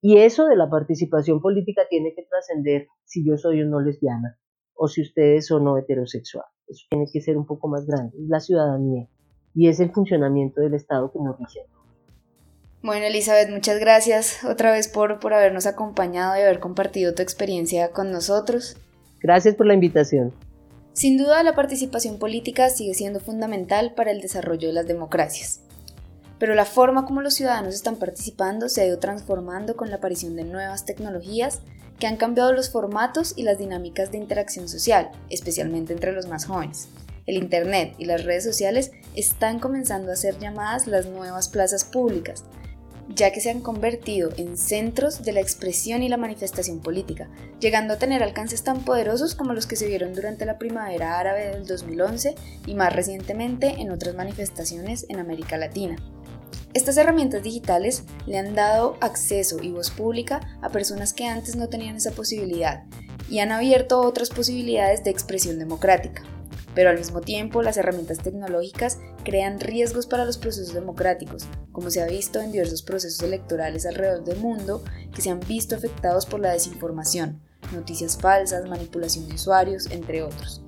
[0.01, 4.39] Y eso de la participación política tiene que trascender si yo soy o no lesbiana,
[4.73, 6.45] o si ustedes son no heterosexual.
[6.67, 9.07] Eso tiene que ser un poco más grande, es la ciudadanía
[9.53, 11.65] y es el funcionamiento del Estado que nos rige.
[12.81, 17.91] Bueno, Elizabeth, muchas gracias otra vez por, por habernos acompañado y haber compartido tu experiencia
[17.91, 18.77] con nosotros.
[19.19, 20.33] Gracias por la invitación.
[20.93, 25.59] Sin duda, la participación política sigue siendo fundamental para el desarrollo de las democracias.
[26.39, 30.37] Pero la forma como los ciudadanos están participando se ha ido transformando con la aparición
[30.37, 31.59] de nuevas tecnologías
[31.99, 36.45] que han cambiado los formatos y las dinámicas de interacción social, especialmente entre los más
[36.45, 36.87] jóvenes.
[37.25, 42.45] El Internet y las redes sociales están comenzando a ser llamadas las nuevas plazas públicas,
[43.15, 47.27] ya que se han convertido en centros de la expresión y la manifestación política,
[47.59, 51.47] llegando a tener alcances tan poderosos como los que se vieron durante la primavera árabe
[51.47, 52.35] del 2011
[52.67, 55.97] y más recientemente en otras manifestaciones en América Latina.
[56.73, 61.67] Estas herramientas digitales le han dado acceso y voz pública a personas que antes no
[61.67, 62.83] tenían esa posibilidad
[63.27, 66.23] y han abierto otras posibilidades de expresión democrática.
[66.79, 72.01] Pero al mismo tiempo, las herramientas tecnológicas crean riesgos para los procesos democráticos, como se
[72.01, 74.81] ha visto en diversos procesos electorales alrededor del mundo
[75.13, 77.41] que se han visto afectados por la desinformación,
[77.73, 80.61] noticias falsas, manipulación de usuarios, entre otros.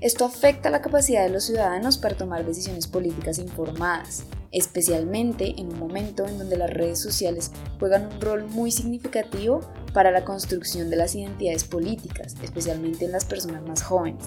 [0.00, 5.78] Esto afecta la capacidad de los ciudadanos para tomar decisiones políticas informadas, especialmente en un
[5.78, 9.60] momento en donde las redes sociales juegan un rol muy significativo
[9.92, 14.24] para la construcción de las identidades políticas, especialmente en las personas más jóvenes.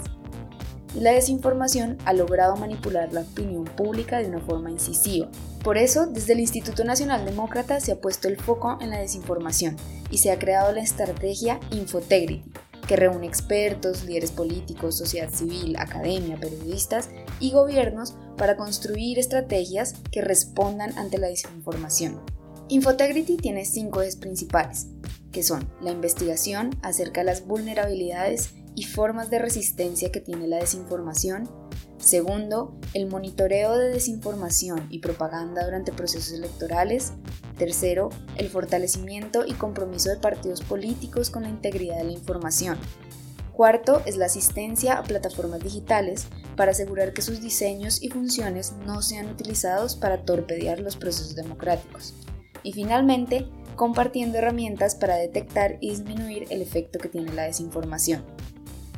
[0.95, 5.29] La desinformación ha logrado manipular la opinión pública de una forma incisiva.
[5.63, 9.75] Por eso, desde el Instituto Nacional Demócrata se ha puesto el foco en la desinformación
[10.09, 12.51] y se ha creado la estrategia Infotegrity,
[12.87, 20.21] que reúne expertos, líderes políticos, sociedad civil, academia, periodistas y gobiernos para construir estrategias que
[20.21, 22.21] respondan ante la desinformación.
[22.69, 24.87] Infotegrity tiene cinco ejes principales,
[25.31, 30.57] que son la investigación acerca de las vulnerabilidades y formas de resistencia que tiene la
[30.57, 31.49] desinformación.
[31.97, 37.13] Segundo, el monitoreo de desinformación y propaganda durante procesos electorales.
[37.57, 42.77] Tercero, el fortalecimiento y compromiso de partidos políticos con la integridad de la información.
[43.51, 49.01] Cuarto es la asistencia a plataformas digitales para asegurar que sus diseños y funciones no
[49.01, 52.13] sean utilizados para torpedear los procesos democráticos.
[52.61, 58.23] Y finalmente, compartiendo herramientas para detectar y disminuir el efecto que tiene la desinformación.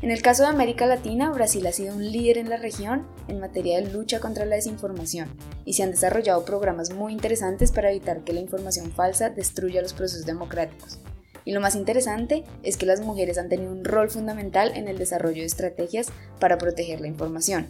[0.02, 3.42] En el caso de América Latina, Brasil ha sido un líder en la región en
[3.42, 5.28] materia de lucha contra la desinformación
[5.66, 9.94] y se han desarrollado programas muy interesantes para evitar que la información falsa destruya los
[9.94, 11.00] procesos democráticos.
[11.44, 14.98] Y lo más interesante es que las mujeres han tenido un rol fundamental en el
[14.98, 16.08] desarrollo de estrategias
[16.40, 17.68] para proteger la información.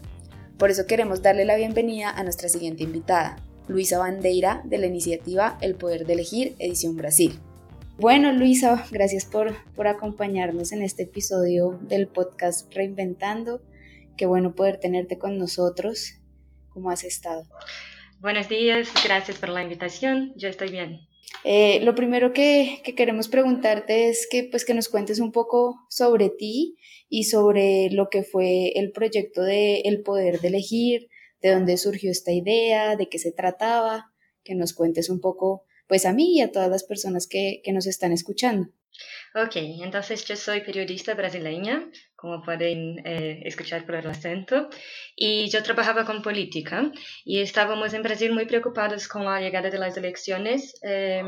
[0.60, 3.38] Por eso queremos darle la bienvenida a nuestra siguiente invitada,
[3.68, 7.40] Luisa Bandeira de la iniciativa El Poder de Elegir, Edición Brasil.
[8.00, 13.62] Bueno, Luisa, gracias por, por acompañarnos en este episodio del podcast Reinventando.
[14.16, 16.14] Qué bueno poder tenerte con nosotros.
[16.70, 17.44] ¿Cómo has estado?
[18.22, 20.32] Buenos días, gracias por la invitación.
[20.38, 21.02] Yo estoy bien.
[21.44, 25.76] Eh, lo primero que, que, queremos preguntarte es que, pues, que nos cuentes un poco
[25.90, 26.78] sobre ti
[27.10, 31.10] y sobre lo que fue el proyecto de El Poder de Elegir,
[31.42, 34.14] de dónde surgió esta idea, de qué se trataba,
[34.46, 37.74] que nos cuentes un poco pues a mí y a todas las personas que, que
[37.74, 38.70] nos están escuchando.
[39.36, 44.70] Ok, entonces yo soy periodista brasileña, como pueden eh, escuchar por el acento,
[45.16, 46.92] y yo trabajaba con política
[47.24, 51.24] y estábamos en Brasil muy preocupados con la llegada de las elecciones, eh,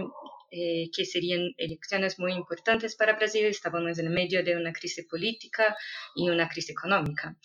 [0.53, 3.45] eh, que serían elecciones muy importantes para Brasil.
[3.45, 5.77] Estábamos en medio de una crisis política
[6.13, 7.37] y una crisis económica.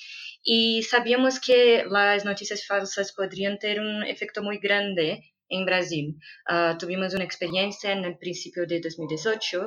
[0.43, 6.17] Y sabíamos que las noticias falsas podrían tener un efecto muy grande en Brasil.
[6.51, 9.67] Uh, tuvimos una experiencia en el principio de 2018,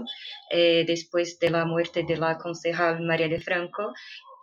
[0.52, 3.94] eh, después de la muerte de la concejal María de Franco,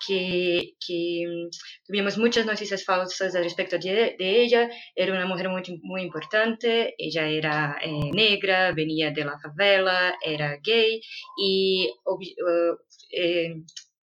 [0.07, 1.49] que, que um,
[1.87, 4.69] tuvimos muchas noticias falsas al respecto de, de, ella.
[4.95, 10.59] Era una mujer muy, muy importante, ella era eh, negra, venía de la favela, era
[10.63, 11.01] gay
[11.39, 11.91] y...
[12.05, 12.77] Uh,
[13.11, 13.55] eh,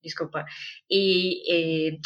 [0.04, 0.46] disculpa.
[0.88, 2.00] Y eh,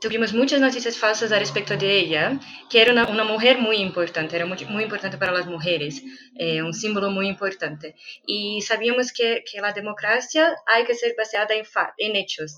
[0.00, 4.34] tuvimos muchas noticias falsas al respecto de ella, que era una, una mujer muy importante,
[4.34, 6.02] era muy, muy importante para las mujeres,
[6.36, 7.94] eh, un símbolo muy importante.
[8.26, 11.64] Y sabíamos que, que, la democracia hay que ser basada en,
[11.98, 12.56] en hechos.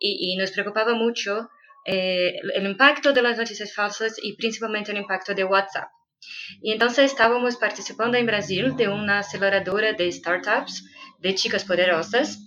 [0.00, 1.48] Y, y, nos preocupaba mucho
[1.86, 5.90] eh, el impacto de las noticias falsas y principalmente el impacto de WhatsApp.
[6.60, 10.84] Y entonces estábamos participando en Brasil de una aceleradora de startups,
[11.18, 12.38] de chicas poderosas,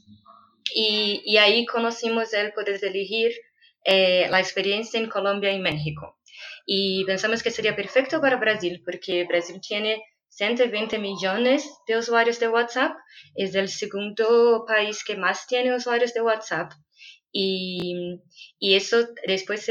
[0.76, 3.32] y, y ahí conocimos el poder de elegir
[3.84, 6.19] eh, la experiencia en Colombia y México.
[6.65, 12.48] Y pensamos que sería perfecto para Brasil, porque Brasil tiene 120 millones de usuarios de
[12.48, 12.96] WhatsApp,
[13.36, 16.72] es el segundo país que más tiene usuarios de WhatsApp.
[17.32, 18.19] Y,
[18.60, 19.67] y eso después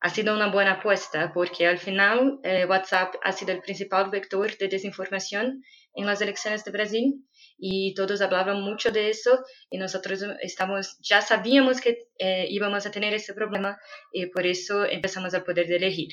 [0.00, 4.56] ha sido una buena apuesta, porque al final eh, WhatsApp ha sido el principal vector
[4.56, 5.62] de desinformación
[5.94, 7.24] en las elecciones de Brasil
[7.60, 12.90] y todos hablaban mucho de eso y nosotros estamos, ya sabíamos que eh, íbamos a
[12.90, 13.78] tener ese problema
[14.12, 16.08] y por eso empezamos a poder elegir.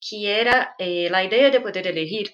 [0.00, 2.32] Que era eh, la idea de poder elegir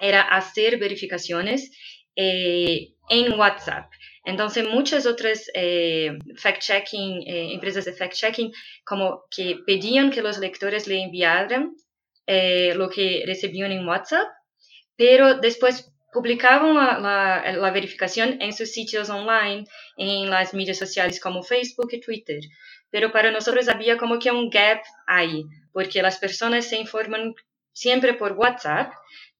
[0.00, 1.70] era hacer verificaciones
[2.16, 3.88] eh, en WhatsApp.
[4.24, 7.22] Entonces, muchas otras fact-checking,
[7.54, 8.52] empresas de fact-checking,
[8.84, 11.76] como que pedían que los lectores le enviaran
[12.26, 14.26] lo que recibían en WhatsApp,
[14.96, 21.42] pero después la, la, la, verificación en sus sitios online, en las medias sociales como
[21.42, 22.40] Facebook y Twitter.
[22.90, 27.34] Pero para nosotros había como que un gap ahí, porque las personas se informan
[27.72, 28.92] siempre por WhatsApp,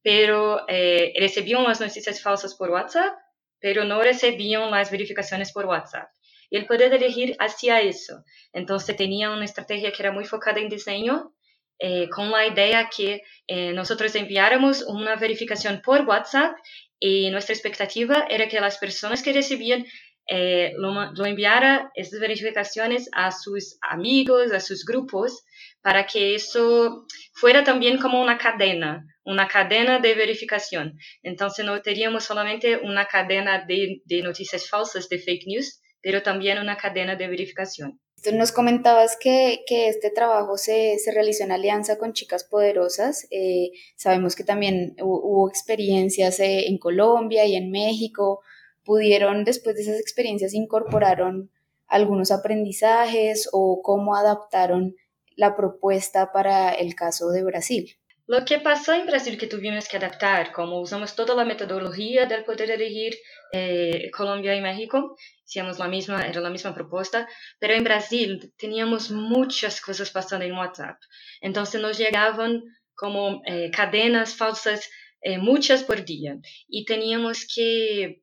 [0.02, 3.14] pero eh, las noticias falsas por WhatsApp,
[3.58, 6.08] pero no recibían las verificaciones por WhatsApp.
[6.50, 8.22] Y el poder elegir hacía eso.
[8.52, 11.32] Entonces tenía una estrategia que era muy focada en diseño,
[11.78, 16.56] eh, con la idea que eh, nosotros enviáramos una verificación por WhatsApp
[16.98, 19.84] y nuestra expectativa era que las personas que recibían
[20.28, 25.44] eh, lo, enviara estas verificaciones a sus amigos, a sus grupos,
[25.82, 30.98] para que eso fuera también como una cadena, una cadena de verificación.
[31.22, 36.58] Entonces no teníamos solamente una cadena de, de noticias falsas, de fake news, pero también
[36.58, 38.00] una cadena de verificación.
[38.22, 43.26] Tú nos comentabas que, este trabajo se, se, realizó en alianza con Chicas Poderosas.
[43.30, 48.40] Eh, sabemos que también hubo, experiencias eh, en Colombia y en México.
[48.84, 51.50] ¿Pudieron, después de esas experiencias, incorporaron
[51.86, 54.96] algunos aprendizajes o cómo adaptaron
[55.36, 57.96] la propuesta para el caso de Brasil?
[58.28, 62.42] Lo que pasó en Brasil que tuvimos que adaptar, como usamos toda la metodología del
[62.42, 63.14] poder elegir
[63.52, 67.28] eh, Colombia y México, hicimos la misma, era la misma propuesta,
[67.60, 70.98] pero en Brasil teníamos muchas cosas pasando en WhatsApp.
[71.40, 76.36] Entonces nos llegaban como eh, cadenas falsas, eh, muchas por día,
[76.66, 78.22] y teníamos que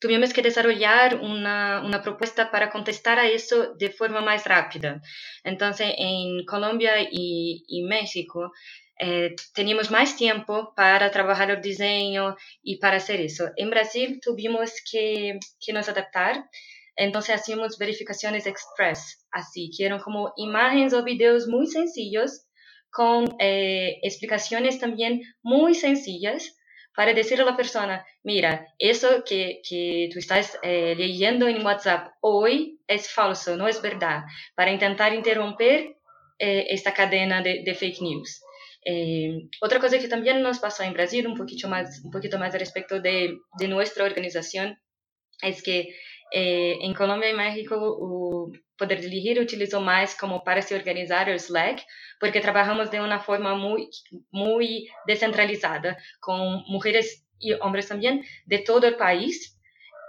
[0.00, 5.00] tuvimos que desarrollar una, una, propuesta para contestar a eso de forma más rápida.
[5.44, 8.50] Entonces, en Colombia y, y México,
[8.98, 13.50] eh, teníamos más tiempo para trabajar el diseño y para hacer eso.
[13.56, 16.48] En Brasil tuvimos que, que nos adaptar,
[16.96, 22.46] entonces hacíamos verificaciones express, así que eran como imágenes o videos muy sencillos
[22.90, 26.56] con eh, explicaciones también muy sencillas
[26.94, 32.12] para decirle a la persona, mira, eso que, que tú estás eh, leyendo en WhatsApp
[32.20, 34.24] hoy es falso, no es verdad,
[34.54, 35.96] para intentar interromper
[36.38, 38.42] eh, esta cadena de, de fake news.
[38.84, 42.52] Eh, otra cosa que también nos pasó en Brasil, un poquito más, un poquito más
[42.54, 44.78] respecto de, de nuestra organización,
[45.40, 45.94] es que
[46.32, 51.84] eh, en Colombia y México Poder Dirigir utilizó más como para se organizar el Slack,
[52.18, 53.90] porque trabajamos de una forma muy,
[54.30, 59.58] muy descentralizada, con mujeres y hombres también de todo el país.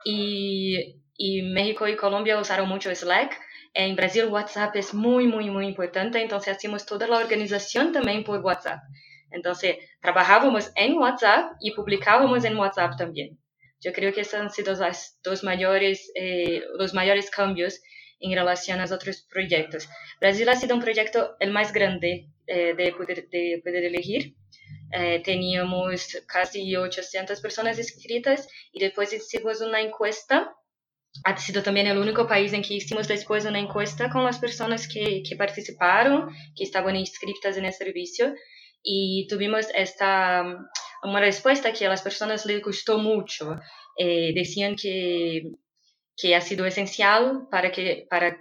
[0.05, 3.39] Y, y México y Colombia usaron mucho Slack,
[3.73, 8.39] en Brasil, WhatsApp es muy, muy, muy importante, entonces hacemos toda la organización también por
[8.39, 8.79] WhatsApp.
[9.31, 13.39] Entonces, trabajábamos en WhatsApp y publicábamos en WhatsApp también.
[13.81, 17.81] Yo creo que esos han sido los dos mayores, eh, los mayores cambios
[18.19, 19.89] en relación a otros proyectos.
[20.21, 24.36] Brasil ha sido un proyecto el más grande eh, de, poder, de poder elegir.
[24.91, 30.55] Eh, teníamos casi 800 personas inscritas y después hicimos una encuesta
[31.23, 34.88] ha sido también el único país en que hicimos después una encuesta con las personas
[34.88, 38.34] que, que participaron, que estaban inscritas en el servicio,
[38.82, 40.43] y tuvimos esta
[41.04, 43.56] una respuesta que a las personas les gustó mucho.
[43.97, 45.52] Eh, decían que,
[46.15, 48.38] que ha sido esencial para, que, para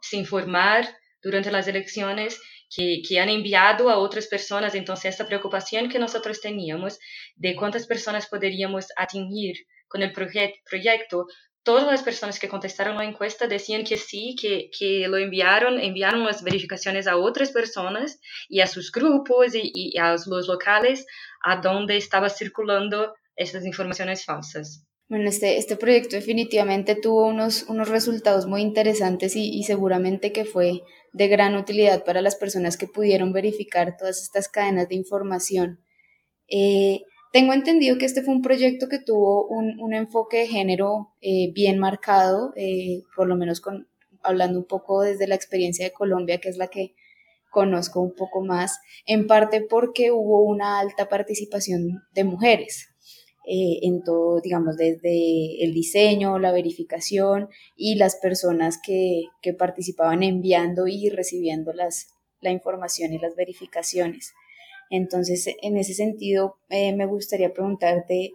[0.00, 0.88] se informar
[1.22, 2.40] durante las elecciones
[2.74, 4.74] que, que, han enviado a otras personas.
[4.74, 6.98] Entonces, esta preocupación que nosotros teníamos
[7.36, 11.26] de cuántas personas podríamos atingir con el proyecto
[11.70, 16.24] todas las personas que contestaron la encuesta decían que sí, que, que lo enviaron, enviaron
[16.24, 21.06] las verificaciones a otras personas y a sus grupos y, a los locales
[21.44, 24.84] a donde estaba circulando estas informaciones falsas.
[25.08, 30.44] Bueno, este, este proyecto definitivamente tuvo unos, unos resultados muy interesantes y, y, seguramente que
[30.44, 35.84] fue de gran utilidad para las personas que pudieron verificar todas estas cadenas de información.
[36.48, 37.02] Eh,
[37.32, 41.52] tengo entendido que este fue un proyecto que tuvo un, un enfoque de género eh,
[41.52, 43.88] bien marcado, eh, por lo menos con,
[44.22, 46.94] hablando un poco desde la experiencia de Colombia, que es la que
[47.50, 52.88] conozco un poco más, en parte porque hubo una alta participación de mujeres
[53.46, 60.22] eh, en todo, digamos, desde el diseño, la verificación y las personas que, que participaban
[60.22, 62.08] enviando y recibiendo las,
[62.40, 64.32] la información y las verificaciones.
[64.90, 68.32] Entonces, en ese sentido, eh, me gustaría preguntarte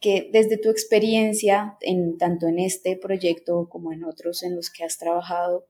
[0.00, 4.84] que desde tu experiencia, en, tanto en este proyecto como en otros en los que
[4.84, 5.66] has trabajado,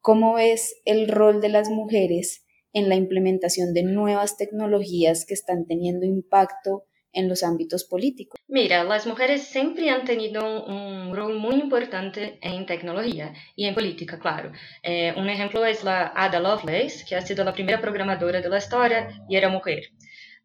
[0.00, 5.66] ¿cómo ves el rol de las mujeres en la implementación de nuevas tecnologías que están
[5.66, 8.40] teniendo impacto en los ámbitos políticos?
[8.48, 14.18] Mira, las mujeres siempre han tenido un, rol muy importante en tecnología y en política,
[14.18, 14.52] claro.
[14.82, 18.58] Eh, un ejemplo es la Ada Lovelace, que ha sido la primera programadora de la
[18.58, 19.90] historia y era mujer.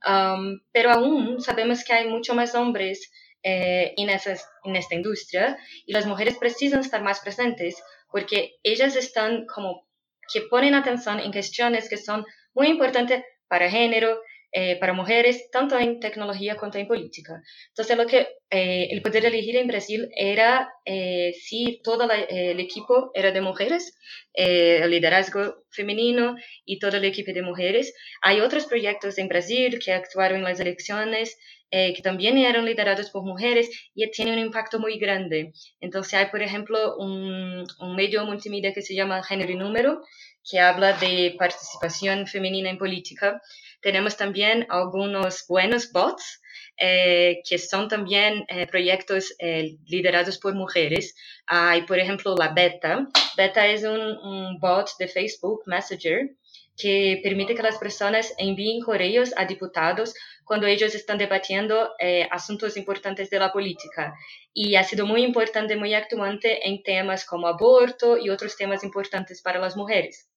[0.05, 3.09] Um, pero aún sabemos que hay mucho más hombres
[3.41, 8.95] eh, en, esas, en esta industria y las mujeres precisan estar más presentes porque ellas
[8.95, 9.85] están como
[10.31, 14.19] que ponen atención en cuestiones que son muy importantes para género,
[14.55, 17.41] eh, para mujeres, tanto en tecnología como en política.
[17.69, 23.09] Entonces, lo que eh, el poder elegir en Brasil era eh, si todo el equipo
[23.15, 23.97] era de mujeres,
[24.31, 26.35] el liderazgo femenino
[26.65, 27.95] y todo el equipo de mujeres.
[28.21, 31.35] Hay otros proyectos en Brasil que actuaron en las elecciones
[31.71, 35.53] que también eran liderados por mujeres y tienen un impacto muy grande.
[35.79, 40.03] Entonces hay, por ejemplo, un, un medio multimedia que se llama Género y Número,
[40.47, 43.41] que habla de participación femenina en política
[43.83, 46.41] tenemos también algunos buenos bots
[46.77, 51.15] eh, que son también eh, proyectos eh, liderados por mujeres.
[51.45, 53.07] Hay, por ejemplo, la Beta.
[53.37, 56.31] Beta es un, bot de Facebook Messenger
[56.75, 60.15] que permite que las personas envíen correos a diputados
[60.45, 61.91] cuando ellos están debatiendo
[62.31, 64.15] asuntos importantes de la política.
[64.53, 69.41] Y ha sido muy importante, muy actuante en temas como aborto y otros temas importantes
[69.43, 70.32] para las mujeres.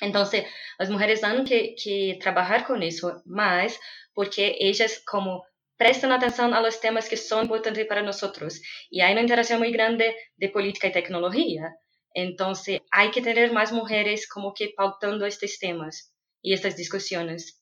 [0.00, 0.44] Entonces,
[0.78, 3.78] las mujeres tienen que, trabajar con eso más
[4.14, 5.44] porque ellas como
[5.76, 9.72] prestan atención a los temas que son importantes para nosotros y hay una interacción muy
[9.72, 11.74] grande de política y tecnología.
[12.12, 17.60] Entonces, hay que tener más mujeres como que pautando estos temas y estas discusiones.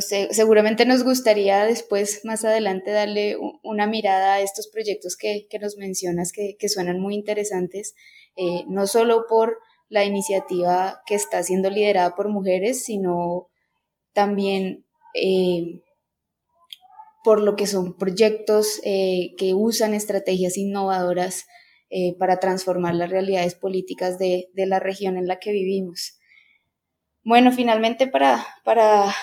[0.00, 5.78] Sé, seguramente nos gustaría después, más adelante, darle una mirada a estos proyectos que, nos
[5.78, 7.94] mencionas, que, suenan muy interesantes,
[8.36, 9.58] eh, no solo por
[9.92, 13.50] la iniciativa que está siendo liderada por mujeres, sino
[14.14, 15.82] también eh,
[17.22, 21.44] por lo que son proyectos eh, que usan estrategias innovadoras
[21.90, 26.18] eh, para transformar las realidades políticas de, la región en la que vivimos.
[27.22, 29.14] Bueno, finalmente para, para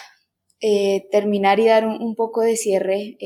[1.12, 3.18] terminar y dar un, poco de cierre,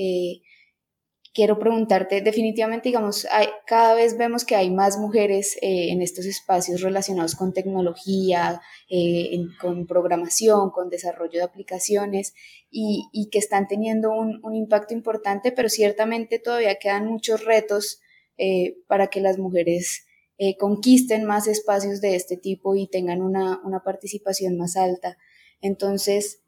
[1.34, 3.28] quiero preguntarte, definitivamente, digamos,
[3.66, 9.40] cada vez vemos que hay más mujeres eh, en estos espacios relacionados con tecnología, eh,
[9.60, 12.34] con programación, con desarrollo de aplicaciones
[12.70, 18.00] y, que están teniendo un, impacto importante, pero ciertamente todavía quedan muchos retos
[18.38, 20.06] eh, para que las mujeres
[20.60, 25.18] conquisten más espacios de este tipo y tengan una, una participación más alta.
[25.62, 26.42] Entonces,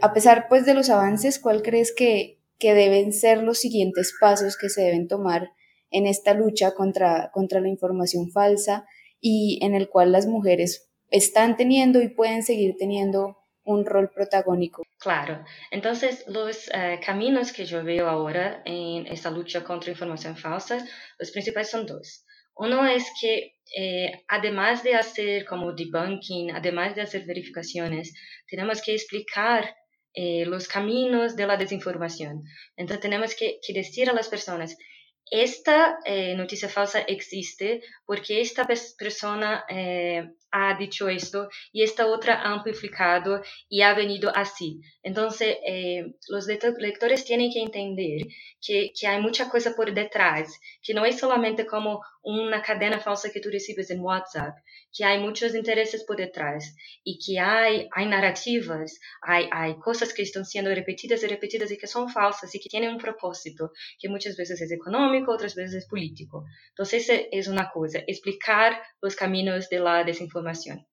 [0.00, 4.56] a pesar pues de los avances, ¿cuál crees que, que deben ser los siguientes pasos
[4.56, 5.50] que se deben tomar
[5.90, 8.86] en esta lucha contra, contra la información falsa
[9.20, 14.82] y en el cual las mujeres están teniendo y pueden seguir teniendo un rol protagónico.
[14.98, 20.86] Claro, entonces los eh, caminos que yo veo ahora en esta lucha contra información falsa,
[21.18, 22.24] los principales son dos.
[22.54, 28.12] Uno es que eh, además de hacer como debunking, además de hacer verificaciones,
[28.48, 29.74] tenemos que explicar
[30.14, 32.42] eh, los caminos de la desinformación.
[32.76, 34.76] Entonces tenemos que, que decir a las personas,
[35.30, 42.42] esta eh, noticia falsa existe porque esta persona eh, ha dicho esto y esta otra
[42.42, 44.80] ha amplificado y ha venido así.
[45.04, 45.58] Entonces,
[46.28, 48.26] los lectores tienen que entender
[48.60, 53.30] que, que, hay mucha cosa por detrás, que no es solamente como una cadena falsa
[53.30, 54.56] que tú recibes en WhatsApp,
[54.92, 60.22] que hay muchos intereses por detrás y que hay, hay narrativas, hay, hay cosas que
[60.22, 64.08] están siendo repetidas y repetidas y que son falsas y que tienen un propósito, que
[64.08, 66.44] muchas veces es económico, otras veces es político.
[66.70, 70.86] Entonces, es una cosa, explicar los caminos de la desinformación.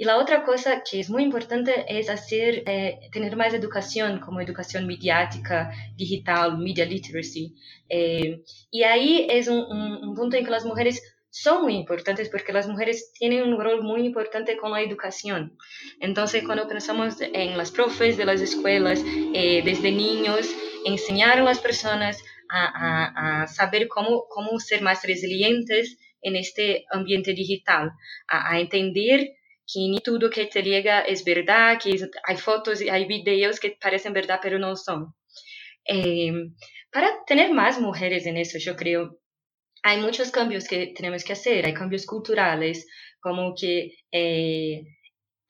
[0.00, 4.40] Y la otra cosa que es muy importante es hacer, eh, tener más educación, como
[4.40, 7.56] educación mediática, digital, media literacy.
[7.88, 12.52] Eh, y ahí es un, un, punto en que las mujeres son muy importantes porque
[12.52, 15.58] las mujeres tienen un rol muy importante con la educación.
[15.98, 19.02] Entonces, cuando pensamos en las profes de las escuelas,
[19.34, 20.48] eh, desde niños,
[20.84, 26.84] enseñar a las personas a, a, a saber cómo, cómo ser más resilientes en este
[26.92, 27.90] ambiente digital,
[28.28, 29.37] a, a entender
[29.70, 33.76] que ni todo que te llega es verdad, que hay fotos y hay videos que
[33.80, 35.14] parecen verdad pero no son.
[35.84, 36.32] Eh,
[36.90, 39.18] para tener más mujeres en eso, yo creo,
[39.82, 42.86] hay muchos cambios que tenemos que hacer, hay cambios culturales,
[43.20, 44.84] como que eh,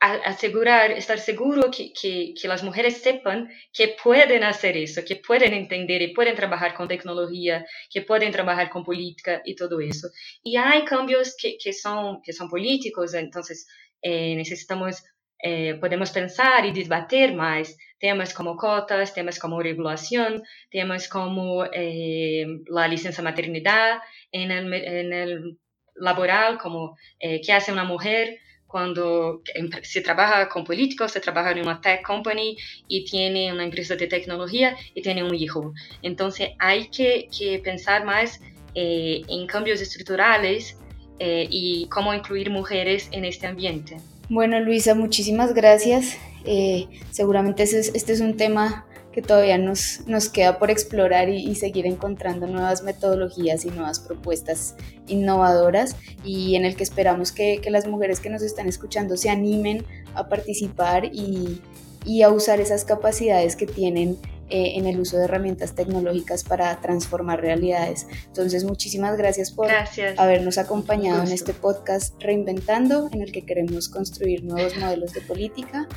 [0.01, 5.53] asegurar, estar seguro que, que, que, las mujeres sepan que pueden hacer eso, que pueden
[5.55, 10.09] entender y pueden trabajar con tecnología, que pueden trabajar con política y todo eso.
[10.43, 13.67] Y hay cambios que, que son, que son políticos, entonces
[14.03, 15.05] eh, necesitamos,
[15.43, 22.47] eh, podemos pensar y debatir más temas como cotas, temas como regulación, temas como eh,
[22.67, 23.99] la licencia maternidad
[24.33, 25.59] en el, en el
[25.97, 28.39] laboral, como qué hace una mujer
[28.69, 29.43] cuando
[29.83, 34.07] se trabaja con políticos, se trabaja en una tech company y tiene una empresa de
[34.07, 35.73] tecnología y tiene un hijo.
[36.03, 38.41] Entonces hay que, que pensar más
[38.75, 40.79] en cambios estructurales
[41.19, 43.97] eh, y cómo incluir mujeres en este ambiente.
[44.29, 46.17] Bueno, Luisa, muchísimas gracias.
[46.45, 51.87] Eh, seguramente este es un tema que todavía nos, nos queda por explorar y, seguir
[51.87, 54.77] encontrando nuevas metodologías y nuevas propuestas
[55.09, 59.31] innovadoras y en el que esperamos que, que las mujeres que nos están escuchando se
[59.31, 61.61] animen a participar y,
[62.05, 64.19] y a usar esas capacidades que tienen
[64.51, 68.07] eh, en el uso de herramientas tecnológicas para transformar realidades.
[68.27, 69.69] Entonces, muchísimas gracias por
[70.17, 75.89] habernos acompañado en este podcast Reinventando, en el que queremos construir nuevos modelos de política.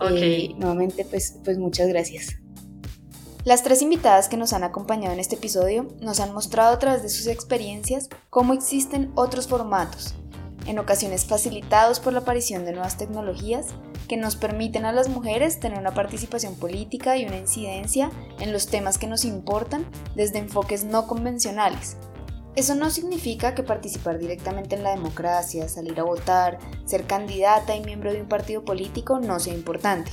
[0.00, 0.46] Okay.
[0.46, 2.36] Eh, nuevamente, pues, pues muchas gracias.
[3.44, 7.02] Las tres invitadas que nos han acompañado en este episodio nos han mostrado a través
[7.02, 10.14] de sus experiencias cómo existen otros formatos,
[10.66, 13.68] en ocasiones facilitados por la aparición de nuevas tecnologías,
[14.08, 18.66] que nos permiten a las mujeres tener una participación política y una incidencia en los
[18.66, 19.86] temas que nos importan
[20.16, 21.96] desde enfoques no convencionales.
[22.56, 27.84] Eso no significa que participar directamente en la democracia, salir a votar, ser candidata y
[27.84, 30.10] miembro de un partido político no sea importante.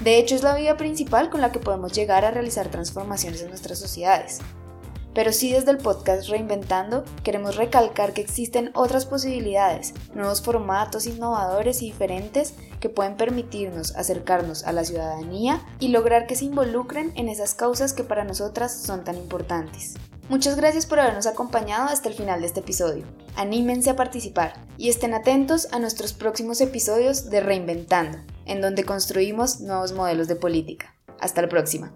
[0.00, 3.50] De hecho, es la vía principal con la que podemos llegar a realizar transformaciones en
[3.50, 4.40] nuestras sociedades.
[5.14, 11.82] Pero sí desde el podcast Reinventando queremos recalcar que existen otras posibilidades, nuevos formatos innovadores
[11.82, 17.28] y diferentes que pueden permitirnos acercarnos a la ciudadanía y lograr que se involucren en
[17.28, 19.94] esas causas que para nosotras son tan importantes.
[20.28, 23.04] Muchas gracias por habernos acompañado hasta el final de este episodio.
[23.36, 29.60] Anímense a participar y estén atentos a nuestros próximos episodios de Reinventando, en donde construimos
[29.60, 30.94] nuevos modelos de política.
[31.20, 31.92] Hasta la próxima.